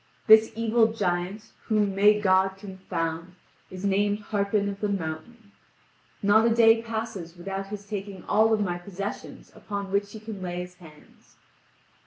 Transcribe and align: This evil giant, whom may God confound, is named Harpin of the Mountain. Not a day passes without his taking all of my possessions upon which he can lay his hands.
This 0.25 0.51
evil 0.55 0.91
giant, 0.93 1.51
whom 1.65 1.93
may 1.93 2.19
God 2.19 2.57
confound, 2.57 3.35
is 3.69 3.85
named 3.85 4.17
Harpin 4.31 4.67
of 4.67 4.79
the 4.79 4.89
Mountain. 4.89 5.51
Not 6.23 6.47
a 6.47 6.49
day 6.49 6.81
passes 6.81 7.37
without 7.37 7.67
his 7.67 7.85
taking 7.85 8.23
all 8.23 8.51
of 8.51 8.61
my 8.61 8.79
possessions 8.79 9.51
upon 9.55 9.91
which 9.91 10.11
he 10.13 10.19
can 10.19 10.41
lay 10.41 10.61
his 10.61 10.73
hands. 10.77 11.35